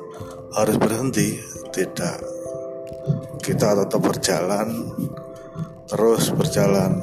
harus 0.55 0.77
berhenti? 0.79 1.43
Tidak 1.75 2.34
kita 3.45 3.77
tetap 3.77 4.01
berjalan 4.01 4.89
terus 5.85 6.33
berjalan 6.33 6.97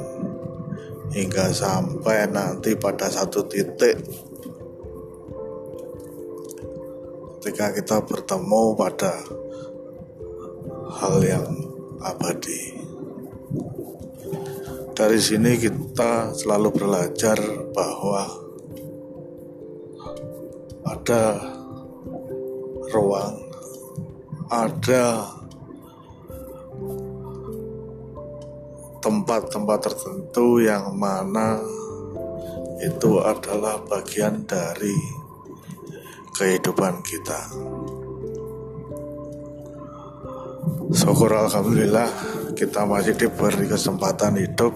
hingga 1.14 1.54
sampai 1.54 2.26
nanti 2.26 2.74
pada 2.74 3.06
satu 3.06 3.46
titik 3.46 3.94
ketika 7.38 7.70
kita 7.78 7.96
bertemu 8.02 8.74
pada 8.74 9.14
hal 10.98 11.22
yang 11.22 11.46
abadi. 12.02 12.74
Dari 14.98 15.18
sini 15.22 15.58
kita 15.58 16.34
selalu 16.34 16.68
belajar 16.74 17.38
bahwa 17.74 18.22
ada 20.86 21.38
ruang, 22.90 23.36
ada 24.50 25.41
tempat-tempat 29.02 29.78
tertentu 29.82 30.62
yang 30.62 30.94
mana 30.94 31.58
itu 32.78 33.18
adalah 33.18 33.82
bagian 33.82 34.46
dari 34.46 34.94
kehidupan 36.38 37.02
kita. 37.02 37.50
Syukur 40.94 41.34
Alhamdulillah 41.34 42.06
kita 42.54 42.86
masih 42.86 43.18
diberi 43.18 43.66
kesempatan 43.66 44.38
hidup 44.38 44.70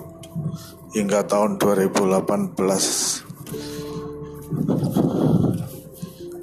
hingga 0.91 1.23
tahun 1.23 1.63
2018 1.63 2.57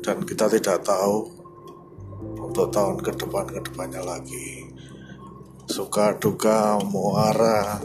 dan 0.04 0.18
kita 0.24 0.46
tidak 0.52 0.80
tahu 0.88 1.32
untuk 2.38 2.68
tahun 2.72 2.96
ke 3.02 3.12
depan 3.18 3.46
ke 3.50 3.60
depannya 3.66 4.04
lagi 4.04 4.73
suka 5.74 6.14
duka 6.22 6.78
muara 6.86 7.82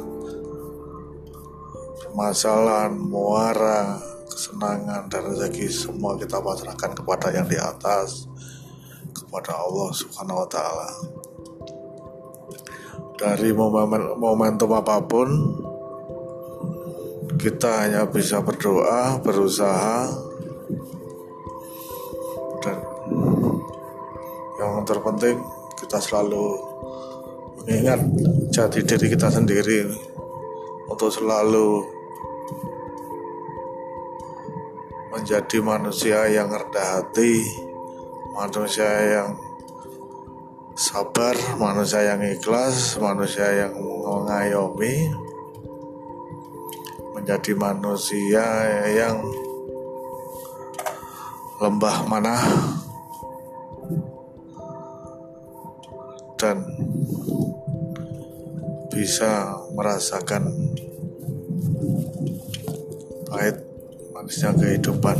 permasalahan 2.04 2.92
muara 2.92 3.96
kesenangan 4.28 5.08
dan 5.08 5.32
rezeki 5.32 5.72
semua 5.72 6.12
kita 6.20 6.36
pasrahkan 6.36 6.92
kepada 6.92 7.32
yang 7.32 7.48
di 7.48 7.56
atas 7.56 8.28
kepada 9.16 9.56
Allah 9.56 9.88
Subhanahu 9.96 10.44
wa 10.44 10.48
taala. 10.52 10.90
Dari 13.16 13.56
momen, 13.56 14.20
momentum 14.20 14.68
apa 14.76 15.00
pun 15.08 15.28
kita 17.40 17.88
hanya 17.88 18.04
bisa 18.04 18.44
berdoa 18.44 19.16
berusaha 19.24 20.12
dan 22.60 22.78
yang 24.60 24.84
terpenting 24.84 25.40
kita 25.80 25.98
selalu 26.04 26.76
mengingat 27.68 28.00
jati 28.48 28.80
diri 28.80 29.12
kita 29.12 29.28
sendiri 29.28 29.92
untuk 30.88 31.12
selalu 31.12 31.84
menjadi 35.12 35.60
manusia 35.60 36.32
yang 36.32 36.48
rendah 36.48 36.96
hati, 36.96 37.44
manusia 38.32 38.88
yang 38.88 39.36
sabar, 40.80 41.36
manusia 41.60 42.08
yang 42.08 42.24
ikhlas, 42.24 42.96
manusia 42.96 43.68
yang 43.68 43.76
mengayomi, 43.76 45.12
menjadi 47.20 47.52
manusia 47.52 48.48
yang 48.96 49.20
lembah 51.60 51.96
mana 52.08 52.36
dan 56.40 56.64
bisa 58.98 59.54
merasakan 59.78 60.50
pahit 63.30 63.62
manisnya 64.10 64.50
kehidupan. 64.58 65.14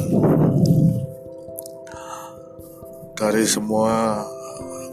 Dari 3.14 3.46
semua 3.46 4.26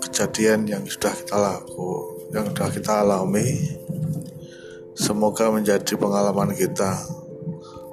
kejadian 0.06 0.70
yang 0.70 0.86
sudah 0.86 1.18
kita 1.18 1.34
laku 1.34 2.14
yang 2.30 2.46
sudah 2.54 2.70
kita 2.70 2.94
alami 3.02 3.74
semoga 4.94 5.50
menjadi 5.50 5.98
pengalaman 5.98 6.54
kita 6.54 6.94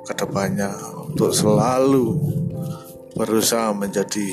ke 0.04 0.12
depannya 0.12 0.76
untuk 1.08 1.32
selalu 1.32 2.20
berusaha 3.16 3.72
menjadi 3.72 4.28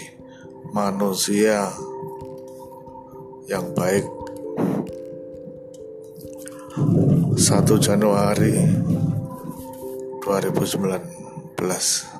manusia 0.75 1.71
yang 3.47 3.71
baik 3.71 4.03
1 6.77 7.79
Januari 7.81 8.53
2019 10.21 12.18